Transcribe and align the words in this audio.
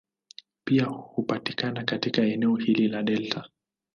Pia 0.63 0.85
hupatikana 0.85 1.83
katika 1.83 2.21
eneo 2.21 2.55
hili 2.55 2.87
la 2.87 3.03
delta. 3.03 3.49